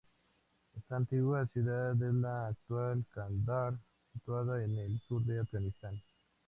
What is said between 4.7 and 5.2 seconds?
el